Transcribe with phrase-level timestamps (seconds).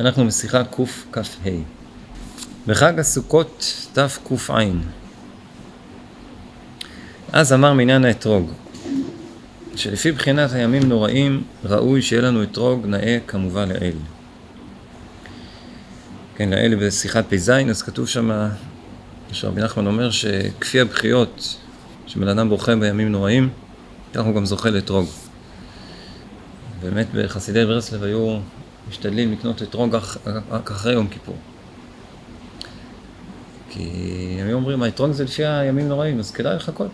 [0.00, 1.50] אנחנו בשיחה קכ"ה.
[2.66, 4.60] בחג הסוכות תק"ע.
[7.32, 8.52] אז אמר מניין האתרוג,
[9.76, 13.96] שלפי בחינת הימים נוראים, ראוי שיהיה לנו אתרוג נאה כמובן לאל.
[16.36, 18.48] כן, לאל בשיחת פ"ז, אז כתוב שם,
[19.32, 21.56] שרבי נחמן אומר שכפי הבכיות
[22.06, 23.48] שבן אדם בוכה בימים נוראים,
[24.14, 25.06] כך הוא גם זוכה לאתרוג.
[26.82, 28.38] באמת בחסידי ברסלב היו
[28.88, 29.96] משתדלים לקנות אתרוג
[30.50, 31.36] רק אחרי יום כיפור.
[33.70, 33.88] כי
[34.40, 36.90] הם אומרים, האתרוג זה לפי הימים נוראים, אז כדאי לחכות.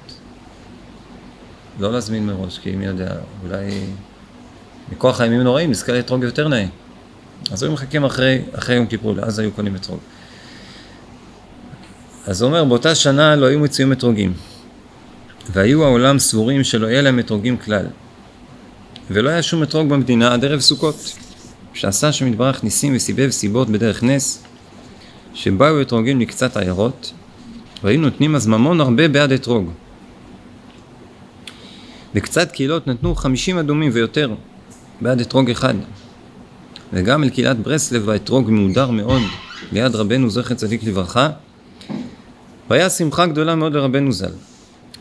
[1.81, 3.71] לא להזמין מראש, כי מי יודע, אולי
[4.93, 6.67] מכוח הימים נוראים נזכה לאתרוג יותר נאה.
[7.53, 9.99] אז היו מחכים אחרי, אחרי יום כיפור, אז היו קונים אתרוג.
[12.27, 14.33] אז הוא אומר, באותה שנה לא היו מציעים אתרוגים.
[15.53, 17.87] והיו העולם סבורים שלא יהיה להם אתרוגים כלל.
[19.11, 21.17] ולא היה שום אתרוג במדינה עד ערב סוכות.
[21.75, 24.43] שעשה השם יתברך ניסים וסיבב סיבות בדרך נס,
[25.35, 27.13] שבאו אתרוגים מקצת עיירות,
[27.83, 29.71] והיו נותנים אז ממון הרבה בעד אתרוג.
[32.15, 34.35] וקצת קהילות נתנו חמישים אדומים ויותר
[35.01, 35.75] בעד אתרוג אחד.
[36.93, 39.23] וגם אל קהילת ברסלב האתרוג מהודר מאוד
[39.73, 41.29] ליד רבנו זכר צדיק לברכה.
[42.71, 44.33] והיה שמחה גדולה מאוד לרבנו ז"ל.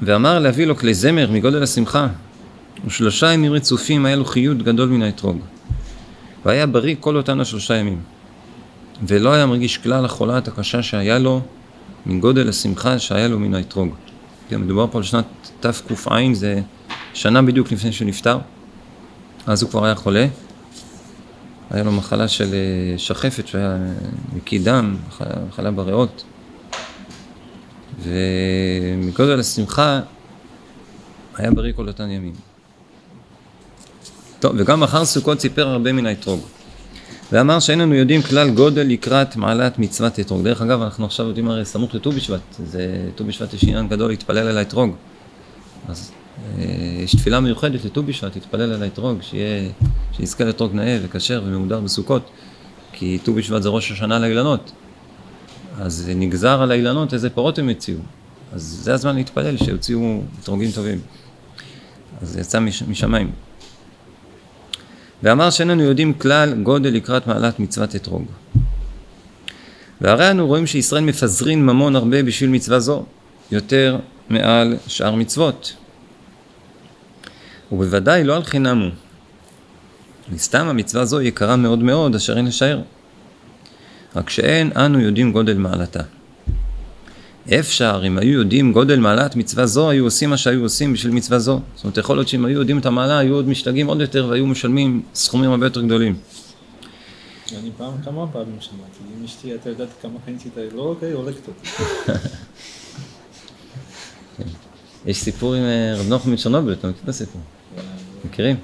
[0.01, 2.07] ואמר להביא לו כלי זמר מגודל השמחה.
[2.85, 5.39] ושלושה ימים רצופים היה לו חיות גדול מן האתרוג.
[6.45, 8.01] והיה בריא כל אותן השלושה ימים.
[9.07, 11.41] ולא היה מרגיש כלל החולת הקשה שהיה לו
[12.05, 13.89] מגודל השמחה שהיה לו מן האתרוג.
[14.49, 15.25] כן, מדובר פה על שנת
[15.59, 16.61] תק"ע, זה
[17.13, 18.39] שנה בדיוק לפני שהוא נפטר.
[19.47, 20.27] אז הוא כבר היה חולה.
[21.69, 23.77] היה לו מחלה של אה, שחפת שהיה
[24.35, 24.95] מקיא דם,
[25.47, 26.23] מחלה בריאות.
[28.03, 29.99] ומגודל השמחה
[31.35, 32.48] היה בריא כל אותן ימים.
[34.39, 36.39] טוב, וגם אחר סוכות סיפר הרבה מן האתרוג.
[37.31, 40.43] ואמר שאין לנו יודעים כלל גודל לקראת מעלת מצוות אתרוג.
[40.43, 42.39] דרך אגב, אנחנו עכשיו יודעים הרי סמוך לט"ו בשבט.
[42.65, 44.95] זה ט"ו בשבט יש עניין גדול להתפלל על האתרוג.
[45.87, 46.11] אז
[46.57, 46.63] אה,
[47.03, 49.19] יש תפילה מיוחדת לט"ו בשבט, להתפלל על האתרוג,
[50.17, 52.29] שיזכה לאתרוג נאה וכשר ומהודר בסוכות.
[52.91, 54.71] כי ט"ו בשבט זה ראש השנה לאילנות.
[55.79, 57.99] אז נגזר על האילנות איזה פירות הם הציעו.
[58.53, 60.99] אז זה הזמן להתפלל שיוציאו אתרוגים טובים.
[62.21, 63.31] אז זה יצא משמיים.
[65.23, 68.25] ואמר שאין לנו יודעים כלל גודל לקראת מעלת מצוות אתרוג.
[70.01, 73.05] והרי אנו רואים שישראל מפזרין ממון הרבה בשביל מצווה זו,
[73.51, 73.99] יותר
[74.29, 75.73] מעל שאר מצוות.
[77.71, 78.91] ובוודאי לא על חינם הוא.
[80.31, 82.81] מסתם המצווה זו יקרה מאוד מאוד, אשר אין לשער.
[84.15, 86.03] רק שאין אנו יודעים גודל מעלתה.
[87.59, 91.39] אפשר, אם היו יודעים גודל מעלת מצווה זו, היו עושים מה שהיו עושים בשביל מצווה
[91.39, 91.59] זו.
[91.75, 94.45] זאת אומרת, יכול להיות שאם היו יודעים את המעלה, היו עוד משתגעים עוד יותר והיו
[94.45, 96.15] משלמים סכומים הרבה יותר גדולים.
[97.59, 100.73] אני פעם, כמה פעמים שמעתי, אם אשתי, אתה יודעת כמה קניתי את.
[100.73, 101.69] לא רק היא הולכת אותי.
[105.05, 107.41] יש סיפור עם אה, רב נוחם מצ'רנוביל, אתה מכיר את הסיפור?
[108.25, 108.55] מכירים?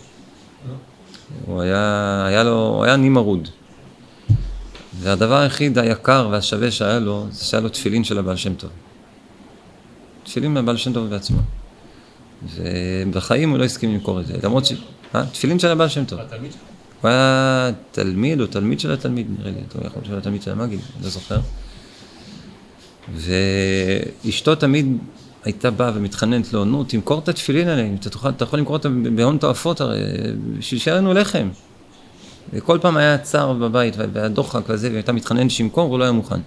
[1.45, 3.50] הוא היה, היה לו, הוא היה נימרוד.
[5.06, 8.70] והדבר היחיד היקר והשווה שהיה לו, זה שהיה לו תפילין של הבעל שם טוב.
[10.24, 11.40] תפילין מהבעל שם טוב בעצמו.
[12.56, 14.74] ובחיים הוא לא הסכים למכור את זה, למרות ש...
[15.16, 15.26] אה?
[15.26, 16.20] תפילין של הבעל שם טוב.
[17.02, 20.80] הוא היה תלמיד או תלמיד של התלמיד, נראה לי, יכול להיות של התלמיד של המגיד,
[21.04, 21.40] לא זוכר.
[23.14, 24.98] ואשתו תמיד
[25.44, 29.16] הייתה באה ומתחננת לו, נו, תמכור את התפילין האלה, אתה, תוכל, אתה יכול למכור אותם
[29.16, 30.00] בהון תועפות הרי,
[30.58, 31.50] בשביל שיהיה לנו לחם.
[32.53, 36.39] וכל פעם היה צער בבית, והיה דוחק וזה, והייתה מתחננת שימכור, והוא לא היה מוכן.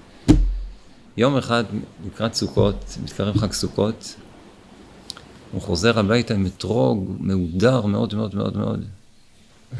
[1.16, 1.64] יום אחד,
[2.06, 4.14] לקראת סוכות, מתקרב חג סוכות,
[5.52, 8.84] הוא חוזר הביתה עם אתרוג מהודר מאוד מאוד מאוד מאוד.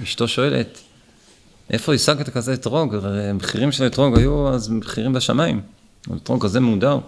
[0.03, 0.79] אשתו שואלת,
[1.71, 2.95] איפה השגת כזה אתרוג?
[2.95, 5.61] הרי המחירים של אתרוג היו אז מחירים בשמיים.
[6.17, 6.99] אתרוג כזה מהודר.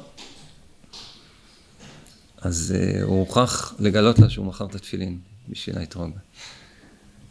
[2.41, 6.11] אז uh, הוא הוכרח לגלות לה שהוא מכר את התפילין בשביל האתרוג.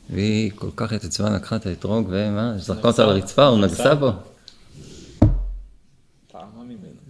[0.10, 4.12] והיא כל כך התעצבה, לקחה את האתרוג, ומה, זרקה אותה על הרצפה, הוא נגסה בו.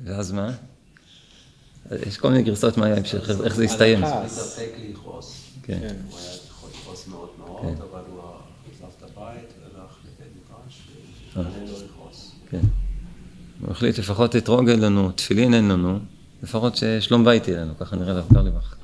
[0.03, 0.51] ואז מה?
[1.91, 4.03] יש כל מיני גרסאות מה היה ההמשך, איך זה הסתיים.
[4.03, 5.51] הוא התאפק לכעוס.
[5.63, 5.95] כן.
[6.09, 8.21] הוא היה יכול לכעוס מאוד מאוד, אבל הוא
[8.75, 10.81] עזב את הבית והלך לבית מדרש,
[11.35, 12.31] והתכונן לא לכעוס.
[12.49, 12.59] כן.
[13.61, 15.99] הוא החליט לפחות אתרוג אין לנו, תפילין אין לנו,
[16.43, 18.75] לפחות ששלום בית יהיה לנו, ככה נראה לאבקר לבך.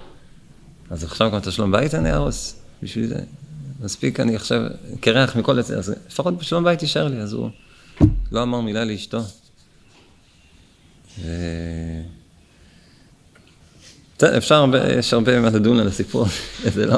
[0.89, 3.19] אז עכשיו גם את השלום בית אני אהרוס, בשביל זה.
[3.85, 4.61] מספיק אני עכשיו
[4.99, 7.49] קרח מכל זה, אז לפחות בשלום בית יישאר לי, אז הוא
[8.31, 9.19] לא אמר מילה לאשתו.
[11.21, 11.27] ו...
[14.37, 16.25] אפשר הרבה, יש הרבה מה לדון על הסיפור,
[16.75, 16.97] זה לא,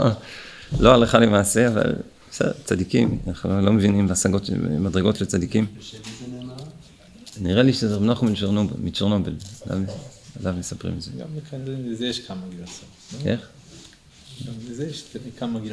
[0.80, 1.94] לא הלכה למעשה, אבל
[2.31, 4.50] בסדר, צדיקים, אנחנו לא מבינים בהשגות,
[4.80, 5.66] מדרגות של צדיקים.
[7.42, 8.30] נראה לי שזה רב נחום
[8.83, 9.33] מצ'רנובל,
[9.69, 11.12] עליו- מספרים את זה.
[11.19, 11.28] גם
[11.66, 12.86] לזה יש כמה גרסות.
[13.25, 13.31] לא?
[13.31, 13.40] איך?
[13.40, 13.45] גם לזה יש כמה גרסות.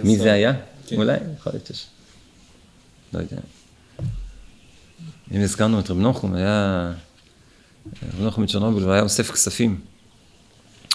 [0.04, 0.52] מי זה היה?
[0.86, 0.96] כן.
[0.96, 1.86] אולי, יכול להיות שיש.
[3.12, 3.36] לא יודע.
[5.32, 6.92] אם הזכרנו את רב נחום, היה...
[8.18, 9.80] רב נחום מצ'רנובל, הוא היה אוסף כספים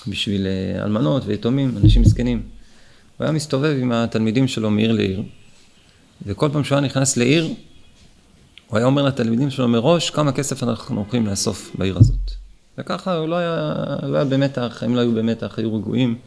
[0.08, 2.42] בשביל אה, אלמנות ויתומים, אנשים מסכנים.
[3.18, 5.24] הוא היה מסתובב עם התלמידים שלו מעיר לעיר,
[6.26, 7.54] וכל פעם שהוא היה נכנס לעיר,
[8.68, 12.32] הוא היה אומר לתלמידים שלו מראש כמה כסף אנחנו הולכים לאסוף בעיר הזאת.
[12.78, 13.74] וככה הוא לא היה,
[14.04, 16.18] לא היה במתח, הם לא היו במתח, היו רגועים.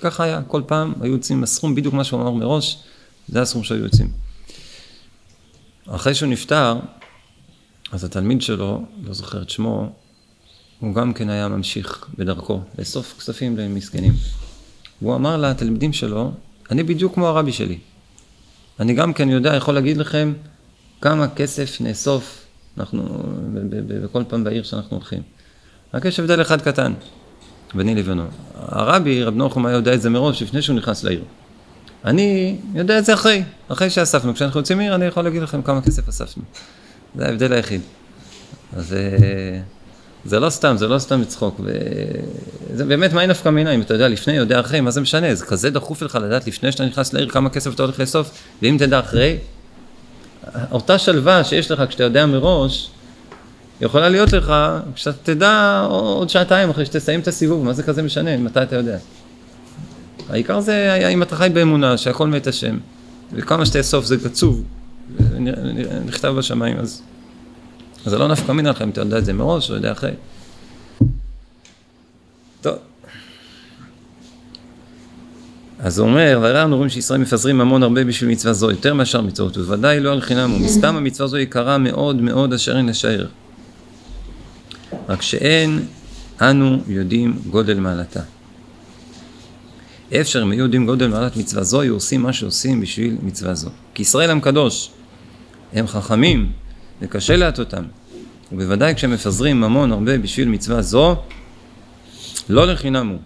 [0.00, 2.82] ככה היה, כל פעם היו יוצאים הסכום, בדיוק מה שהוא אמר מראש,
[3.28, 4.10] זה הסכום שהיו יוצאים.
[5.86, 6.78] אחרי שהוא נפטר,
[7.92, 9.92] אז התלמיד שלו, לא זוכר את שמו,
[10.80, 14.12] הוא גם כן היה ממשיך בדרכו, לאסוף כספים למסכנים.
[15.02, 16.32] והוא אמר לתלמידים שלו,
[16.70, 17.78] אני בדיוק כמו הרבי שלי.
[18.80, 20.32] אני גם כן יודע, יכול להגיד לכם
[21.00, 22.44] כמה כסף נאסוף,
[22.78, 23.22] אנחנו,
[23.86, 25.22] בכל פעם בעיר שאנחנו הולכים.
[25.94, 26.92] רק יש הבדל אחד קטן,
[27.74, 28.24] ביני לבינו.
[28.54, 31.22] הרבי, רב נחום היה יודע את זה מראש, לפני שהוא נכנס לעיר.
[32.04, 34.34] אני יודע את זה אחרי, אחרי שאספנו.
[34.34, 36.42] כשאנחנו יוצאים מעיר, אני יכול להגיד לכם כמה כסף אספנו.
[37.16, 37.80] זה ההבדל היחיד.
[38.76, 39.60] אז אה,
[40.24, 41.60] זה לא סתם, זה לא סתם לצחוק.
[42.74, 45.34] זה באמת, מהי נפקא מינה, אם אתה יודע לפני, יודע אחרי, מה זה משנה?
[45.34, 48.30] זה כזה דחוף לך לדעת לפני שאתה נכנס לעיר כמה כסף אתה הולך לאסוף,
[48.62, 49.38] ואם תדע אחרי,
[50.70, 52.90] אותה שלווה שיש לך כשאתה יודע מראש,
[53.80, 54.54] יכולה להיות לך
[54.94, 58.98] כשאתה תדע עוד שעתיים אחרי שתסיים את הסיבוב, מה זה כזה משנה, מתי אתה יודע.
[60.28, 62.78] העיקר זה אם אתה חי באמונה, שהכל מת השם,
[63.32, 64.64] וכמה שתאסוף זה קצוב,
[66.06, 67.02] נכתב בשמיים, אז,
[68.06, 70.12] אז זה לא נפקא מינה לך אם אתה יודע את זה מראש או יודע אחרי.
[75.82, 79.20] אז הוא אומר, והרי אנו רואים שישראל מפזרים ממון הרבה בשביל מצווה זו, יותר מאשר
[79.20, 83.26] מצוות, ובוודאי לא על חינם, ומסתם המצווה זו יקרה מאוד מאוד אשר אין לשער.
[85.08, 85.86] רק שאין
[86.40, 88.20] אנו יודעים גודל מעלתה.
[90.20, 93.70] אפשר אם היו יודעים גודל מעלת מצווה זו, היו עושים מה שעושים בשביל מצווה זו.
[93.94, 94.90] כי ישראל עם קדוש,
[95.72, 96.52] הם חכמים,
[97.02, 97.84] וקשה להטותם.
[98.52, 101.16] ובוודאי כשהם מפזרים ממון הרבה בשביל מצווה זו,
[102.48, 103.18] לא לחינם הוא.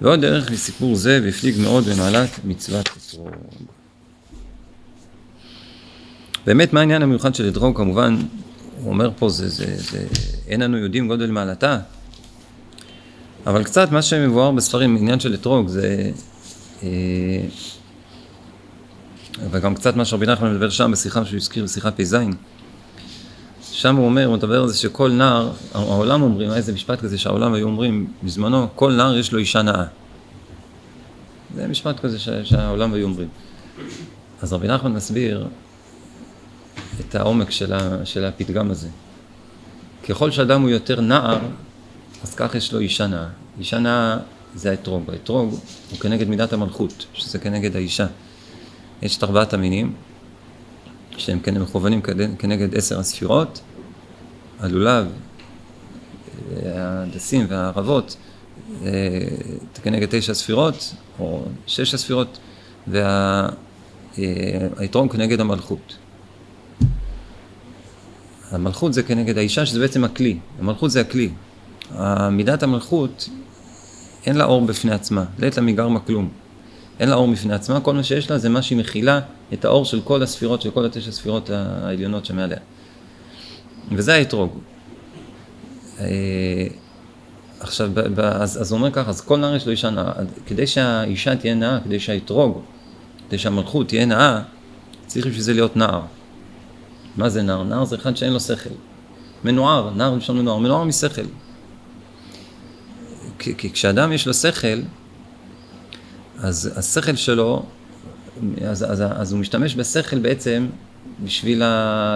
[0.00, 3.30] ועוד דרך לסיפור זה, והפליג מאוד במעלת מצוות אתרוג.
[6.46, 7.76] באמת, מה העניין המיוחד של אתרוג?
[7.76, 8.16] כמובן,
[8.82, 10.06] הוא אומר פה, זה, זה, זה,
[10.46, 11.78] אין אנו יודעים גודל מעלתה,
[13.46, 16.10] אבל קצת מה שמבואר בספרים, עניין של אתרוג, זה...
[16.82, 16.88] אה,
[19.50, 22.16] וגם קצת מה שרבי נחמן מדבר שם בשיחה שהוא הזכיר, בשיחה פ"ז.
[23.72, 27.54] שם הוא אומר, הוא מדבר על זה שכל נער, העולם אומרים, איזה משפט כזה שהעולם
[27.54, 29.84] היו אומרים בזמנו, כל נער יש לו אישה נאה.
[31.54, 33.28] זה משפט כזה שהעולם היו אומרים.
[34.42, 35.46] אז רבי נחמן מסביר
[37.08, 38.88] את העומק של, ה, של הפתגם הזה.
[40.08, 41.38] ככל שאדם הוא יותר נער,
[42.22, 43.26] אז כך יש לו אישה נאה.
[43.58, 44.16] אישה נאה
[44.54, 45.10] זה האתרוג.
[45.10, 45.58] האתרוג
[45.90, 48.06] הוא כנגד מידת המלכות, שזה כנגד האישה.
[49.02, 49.94] יש את ארבעת המינים,
[51.16, 52.02] שהם כן מכוונים
[52.38, 53.60] כנגד עשר הספירות,
[54.60, 55.06] הלולב,
[56.64, 58.16] ההדסים והערבות,
[59.82, 62.38] כנגד תשע ספירות, או שש הספירות,
[64.18, 65.96] והאתרוג כנגד המלכות.
[68.52, 70.38] המלכות זה כנגד האישה, שזה בעצם הכלי.
[70.60, 71.30] המלכות זה הכלי.
[72.30, 73.28] מידת המלכות,
[74.26, 76.28] אין לה אור בפני עצמה, לית לה מגרמה כלום.
[77.00, 79.20] אין לה אור בפני עצמה, כל מה שיש לה זה מה שהיא מכילה
[79.52, 82.58] את האור של כל הספירות, של כל התשע ספירות העליונות שמעליה.
[83.92, 84.58] וזה האתרוג.
[87.60, 87.90] עכשיו,
[88.22, 90.12] אז, אז הוא אומר ככה, אז כל נער יש לו אישה נאה,
[90.46, 92.60] כדי שהאישה תהיה נאה, כדי שהאתרוג,
[93.28, 94.42] כדי שהמלכות תהיה נאה,
[95.06, 96.02] צריך בשביל זה להיות נער.
[97.16, 97.62] מה זה נער?
[97.62, 98.70] נער זה אחד שאין לו שכל.
[99.44, 101.22] מנוער, נער ראשון מנוער, מנוער משכל.
[103.38, 104.78] כי כשאדם יש לו שכל,
[106.38, 107.62] אז השכל שלו,
[108.64, 110.66] אז, אז, אז הוא משתמש בשכל בעצם
[111.24, 111.62] בשביל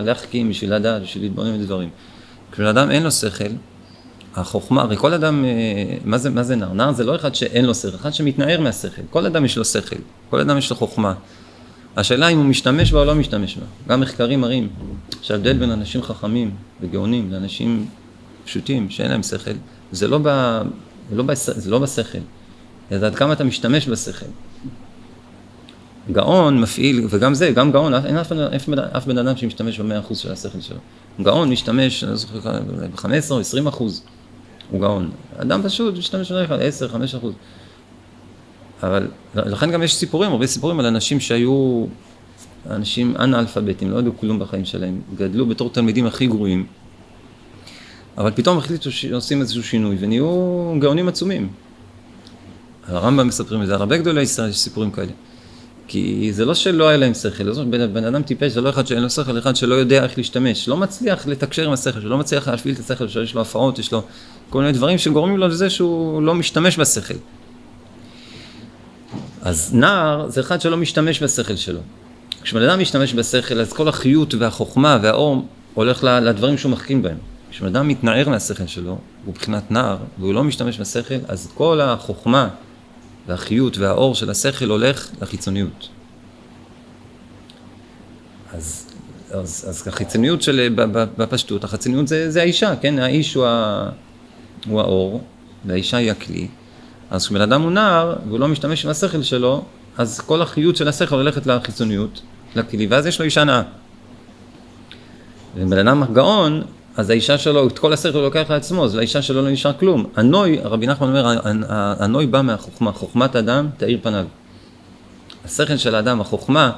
[0.02, 1.88] להחכים, בשביל לדעת, בשביל להתבונן בדברים.
[2.52, 3.44] כשאדם אין לו שכל,
[4.34, 5.44] החוכמה, הרי כל אדם,
[6.04, 6.72] מה זה, מה זה נער?
[6.72, 9.02] נער זה לא אחד שאין לו שכל, אחד שמתנער מהשכל.
[9.10, 9.96] כל אדם יש לו שכל,
[10.30, 11.14] כל אדם יש לו חוכמה.
[11.96, 13.64] השאלה אם הוא משתמש בה או לא משתמש בה.
[13.88, 14.68] גם מחקרים מראים
[15.22, 16.50] שההבדל בין אנשים חכמים
[16.80, 17.86] וגאונים לאנשים
[18.44, 19.50] פשוטים שאין להם שכל,
[19.92, 20.60] זה לא, ב,
[21.10, 22.18] זה לא, ב, זה לא בשכל,
[22.90, 24.26] זה עד כמה אתה משתמש בשכל.
[26.12, 30.18] גאון מפעיל, וגם זה, גם גאון, אין אף, אף, אף בן אדם שמשתמש במאה אחוז
[30.18, 30.78] של השכל שלו.
[31.22, 32.60] גאון משתמש, אני לא זוכר,
[32.94, 34.02] ב-15 או 20 אחוז
[34.70, 35.10] הוא גאון.
[35.36, 37.34] אדם פשוט משתמש בדרך כלל 10, 5 אחוז.
[38.82, 41.84] אבל לכן גם יש סיפורים, הרבה סיפורים על אנשים שהיו
[42.70, 46.66] אנשים אנאלפביתים, לא ידעו כלום בחיים שלהם, גדלו בתור תלמידים הכי גרועים,
[48.18, 50.26] אבל פתאום החליטו שעושים איזשהו שינוי ונהיו
[50.78, 51.48] גאונים עצומים.
[52.88, 55.12] על הרמב"ם מספרים את זה, על הרבה גדולי ישראל יש סיפורים כאלה.
[55.88, 58.86] כי זה לא שלא היה להם שכל, זה בן, בן אדם טיפש, זה לא אחד
[58.86, 62.18] שאין לו שכל, אחד שלא יודע איך להשתמש, לא מצליח לתקשר עם השכל שלו, לא
[62.18, 64.02] מצליח להפעיל את השכל שלו, יש לו הפרעות, יש לו
[64.50, 67.14] כל מיני דברים שגורמים לו לזה שהוא לא משתמש בשכל.
[69.46, 71.80] אז נער זה אחד שלא משתמש בשכל שלו.
[72.42, 77.16] כשבן אדם משתמש בשכל, אז כל החיות והחוכמה והאור הולך לדברים שהוא מחכים בהם.
[77.50, 78.98] כשבן אדם מתנער מהשכל שלו, הוא
[79.34, 82.48] מבחינת נער, והוא לא משתמש בשכל, אז כל החוכמה
[83.26, 85.88] והחיות והאור של השכל הולך לחיצוניות.
[88.52, 88.86] אז,
[89.30, 90.68] אז, אז החיצוניות של,
[91.18, 92.98] בפשטות, החיצוניות זה, זה האישה, כן?
[92.98, 93.88] האיש הוא, ה,
[94.66, 95.24] הוא האור,
[95.64, 96.48] והאישה היא הכלי.
[97.10, 99.64] אז כשבן אדם הוא נער, והוא לא משתמש עם השכל שלו,
[99.98, 102.20] אז כל החיות של השכל הולכת לחיצוניות,
[102.56, 103.62] לכלי, ואז יש לו אישה נאה.
[105.56, 106.62] ובן אדם גאון,
[106.96, 110.06] אז האישה שלו, את כל השכל הוא לוקח לעצמו, אז לאישה שלו לא נשאר כלום.
[110.16, 111.38] הנוי, רבי נחמן אומר,
[111.98, 114.26] הנוי בא מהחוכמה, חוכמת אדם תאיר פניו.
[115.44, 116.72] השכל של האדם, החוכמה,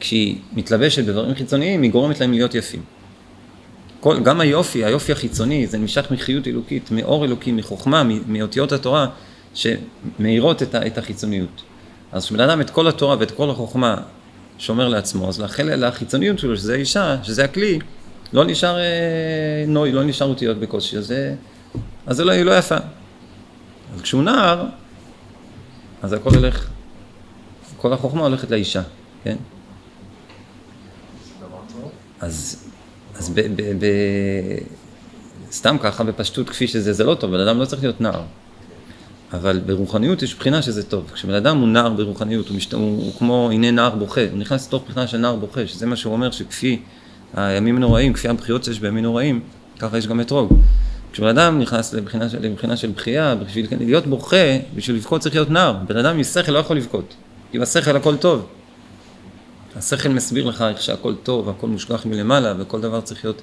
[0.00, 2.82] כשהיא מתלבשת בדברים חיצוניים, היא גורמת להם להיות יפים.
[4.00, 9.06] כל, גם היופי, היופי החיצוני, זה נמשך מחיות אלוקית, מאור אלוקי, מחוכמה, מאותיות התורה,
[9.54, 11.62] שמאירות את, את החיצוניות.
[12.12, 13.96] אז כשבן אדם את כל התורה ואת כל החוכמה
[14.58, 17.78] שומר לעצמו, אז לחיצוניות שלו, שזה האישה, שזה הכלי,
[18.32, 21.14] לא נשאר אה, נוי, לא נשאר אותיות בקושי, אז
[22.06, 22.76] זה לא, היא לא יפה.
[23.94, 24.64] אז כשהוא נער,
[26.02, 26.68] אז הכל הולך,
[27.76, 28.82] כל החוכמה הולכת לאישה,
[29.24, 29.36] כן?
[32.20, 32.64] אז,
[33.14, 33.86] אז ב, ב, ב,
[35.52, 38.22] סתם ככה בפשטות כפי שזה, זה לא טוב, בן אדם לא צריך להיות נער.
[39.32, 41.10] אבל ברוחניות יש בחינה שזה טוב.
[41.14, 42.72] כשבן אדם הוא נער ברוחניות, הוא, משת...
[42.72, 45.96] הוא, הוא כמו הנה נער בוכה, הוא נכנס לתוך בחינה של נער בוכה, שזה מה
[45.96, 46.82] שהוא אומר שכפי
[47.34, 49.40] הימים הנוראים, כפי הבחיות שיש בימים נוראים,
[49.78, 50.60] ככה יש גם אתרוג.
[51.12, 54.36] כשבן אדם נכנס לבחינה של, לבחינה של בחייה, בשביל להיות בוכה,
[54.74, 55.76] בשביל לבכות צריך להיות נער.
[55.86, 57.14] בן אדם עם שכל לא יכול לבכות.
[57.52, 58.46] עם השכל הכל טוב.
[59.76, 63.42] השכל מסביר לך איך שהכל טוב, הכל מושגח מלמעלה, וכל דבר צריך להיות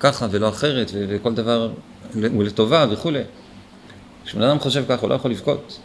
[0.00, 1.70] ככה ולא אחרת, וכל דבר
[2.14, 3.22] הוא לטובה וכולי.
[4.24, 5.78] כשבן אדם חושב ככה, הוא לא יכול לבכות.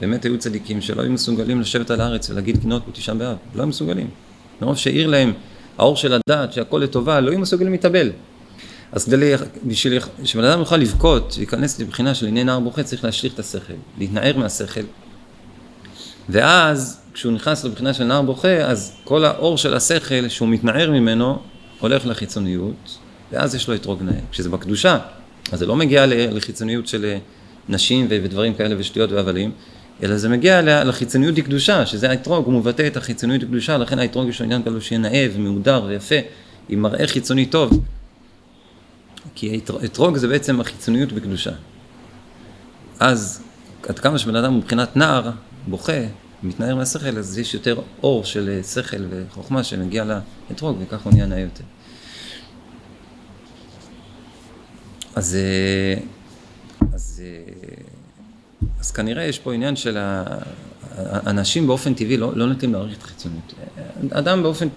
[0.00, 3.68] באמת היו צדיקים שלא היו מסוגלים לשבת על הארץ ולהגיד קינות בתשעה באב, לא היו
[3.68, 4.10] מסוגלים.
[4.62, 5.32] מרוב שהעיר להם
[5.78, 8.10] האור של הדעת, שהכל לטובה, לא היו מסוגלים להתאבל.
[8.92, 9.32] אז כדי,
[9.66, 13.74] בשביל שבן אדם יוכל לבכות, להיכנס לבחינה של עניין נער בוכה, צריך להשליך את השכל,
[13.98, 14.80] להתנער מהשכל.
[16.28, 21.38] ואז, כשהוא נכנס לבחינה של נער בוכה, אז כל האור של השכל, שהוא מתנער ממנו,
[21.80, 22.98] הולך לחיצוניות,
[23.32, 24.20] ואז יש לו אתרוג נאה.
[24.30, 24.98] כשזה בקדושה,
[25.52, 27.18] אז זה לא מגיע לחיצוניות של אה,
[27.68, 29.50] נשים ודברים כאלה ושטויות והבלים,
[30.02, 34.40] אלא זה מגיע לחיצוניות דקדושה, שזה האתרוג, הוא מבטא את החיצוניות דקדושה, לכן האתרוג יש
[34.40, 36.14] לו עניין כזה שיהיה נאה ומהודר ויפה,
[36.68, 37.84] עם מראה חיצוני טוב.
[39.34, 41.50] כי אתרוג זה בעצם החיצוניות בקדושה.
[43.00, 43.42] אז
[43.88, 45.30] עד כמה שבן אדם מבחינת נער,
[45.66, 45.92] בוכה,
[46.42, 51.26] מתנער מהשכל, אז יש יותר אור של אה, שכל וחוכמה שמגיע לאתרוג, וכך הוא נהיה
[51.26, 51.64] נאה יותר.
[55.14, 56.02] אז, אה,
[56.94, 57.52] אז, אה,
[58.80, 59.96] אז כנראה יש פה עניין של
[60.96, 63.54] האנשים באופן טבעי לא, לא נוטים להעריך את החיצוניות.
[64.10, 64.68] אדם באופן,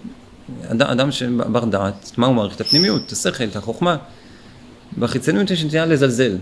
[0.68, 2.56] אדם, אדם שבר דעת, מה הוא מעריך?
[2.56, 3.96] את הפנימיות, את השכל, את החוכמה.
[4.98, 6.36] בחיצוניות יש נטייה לזלזל.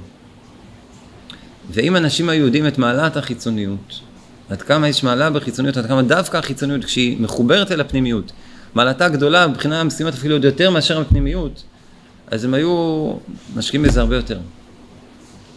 [1.71, 4.01] ואם אנשים היו יודעים את מעלת החיצוניות,
[4.49, 8.33] עד כמה יש מעלה בחיצוניות, עד כמה דווקא החיצוניות, כשהיא מחוברת אל הפנימיות,
[8.75, 11.63] מעלתה גדולה מבחינה מסוימת אפילו עוד יותר מאשר הפנימיות,
[12.33, 13.13] אז הם היו
[13.57, 14.39] משקיעים בזה הרבה יותר.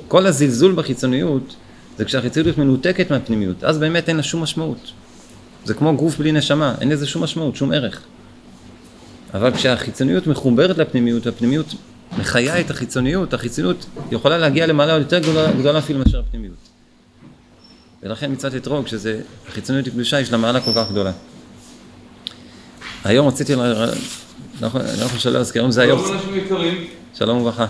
[0.08, 1.56] כל הזלזול בחיצוניות
[1.98, 4.92] זה כשהחיצוניות מנותקת מהפנימיות, אז באמת אין לה שום משמעות.
[5.66, 8.02] זה כמו גוף בלי נשמה, אין לזה שום משמעות, שום ערך.
[9.34, 11.76] אבל כשהחיצוניות מחוברת לפנימיות, הפנימיות
[12.18, 16.70] מחיה את החיצוניות, החיצוניות יכולה להגיע למעלה יותר גדולה, גדולה אפילו מאשר הפנימיות.
[18.04, 21.12] ולכן מצד אתרוג, שזה החיצוניות הקדושה, יש לה מעלה כל כך גדולה.
[23.04, 23.56] היום רציתי
[24.62, 24.82] יכול
[25.18, 26.00] שלא להזכיר, היום זה היום.
[26.00, 26.88] שלום אנשים יקרים.
[27.14, 27.66] שלום וברכה.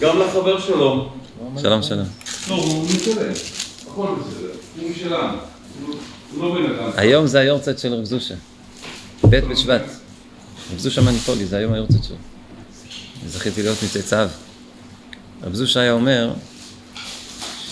[0.00, 1.08] גם לחבר שלום.
[1.62, 2.06] שלום שלום.
[2.48, 3.32] לא, הוא מתקדם.
[3.86, 4.48] הכל בסדר.
[4.80, 5.38] הוא משלנו.
[6.34, 6.90] הוא לא בן אדם.
[6.96, 8.34] היום זה היורצת של רב זושה.
[9.24, 9.82] ב' בשבט.
[10.72, 12.16] רב זושה מניפולי, זה היום היורצת שלו.
[13.28, 14.28] זכיתי להיות מצאצאיו.
[15.42, 16.32] רב זושה היה אומר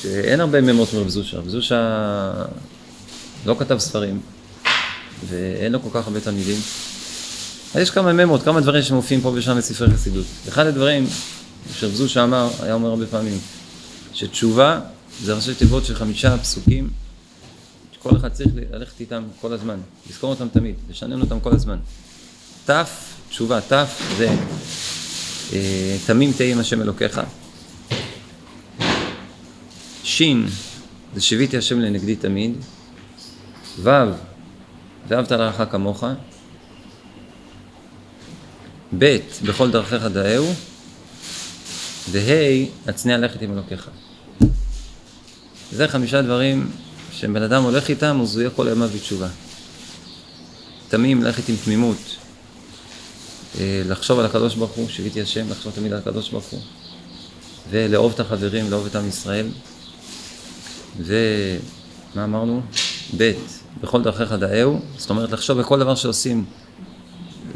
[0.02, 1.38] שאין הרבה מימות מרב זושה.
[1.38, 2.32] רב זושה
[3.46, 4.20] לא כתב ספרים,
[5.28, 6.58] ואין לו כל כך הרבה תלמידים.
[7.74, 10.26] אז יש כמה ממות, כמה דברים שמופיעים פה ושם בספרי חסידות.
[10.48, 11.06] אחד הדברים
[11.74, 13.38] שרב זושה אמר, היה אומר הרבה פעמים,
[14.14, 14.80] שתשובה
[15.22, 16.88] זה ראשי תיבות של חמישה פסוקים
[18.02, 19.78] כל אחד צריך ללכת איתם כל הזמן,
[20.10, 21.78] לזכור אותם תמיד, לשנן אותם כל הזמן.
[22.66, 22.70] ת',
[23.28, 23.72] תשובה, ת'
[24.16, 24.36] זה
[25.52, 27.20] אה, תמים תהי עם השם אלוקיך.
[30.04, 30.22] ש'
[31.14, 32.52] זה שיוויתי השם לנגדי תמיד.
[33.82, 33.90] ו'
[35.08, 36.04] ואהבת לרעך כמוך.
[38.98, 40.54] ב' בכל דרכיך דאהו.
[42.10, 43.88] וה' הצנע לכת עם אלוקיך.
[45.72, 46.70] זה חמישה דברים
[47.12, 49.28] שבן אדם הולך איתם, הוא יהיה כל ימיו בתשובה.
[50.88, 52.16] תמים, ללכת עם תמימות.
[53.60, 56.60] אה, לחשוב על הקדוש ברוך הוא, שיוויתי השם, לחשוב תמיד על הקדוש ברוך הוא.
[57.70, 59.46] ולאהוב את החברים, לאהוב את עם ישראל.
[60.98, 62.62] ומה אמרנו?
[63.16, 63.32] ב'
[63.80, 66.44] בכל דרכיך דאהו, זאת אומרת לחשוב בכל דבר שעושים.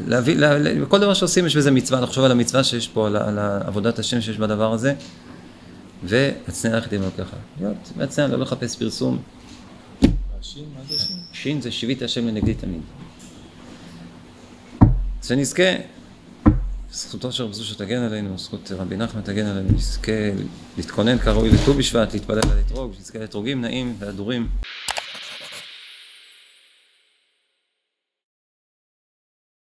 [0.07, 3.17] להביא, לה, לה, בכל דבר שעושים יש בזה מצווה, לחשוב על המצווה שיש פה, על,
[3.17, 4.95] על עבודת השם שיש בדבר הזה.
[6.05, 7.29] והצנע ללכת עם אלוקיך.
[7.61, 9.23] להיות מהצנע, לא לחפש פרסום.
[10.41, 11.17] השין, מה זה שין?
[11.33, 12.83] שין זה שיווית השם לנגדי תמיד.
[15.23, 15.63] שנזכה,
[16.93, 20.13] זכותו של רב זושה תגן עלינו, זכות רבי נחמן תגן עלינו, נזכה
[20.77, 24.49] להתכונן כראוי לט"ו בשבט, להתפלל על אתרוג, שנזכה לאתרוגים נעים והדורים.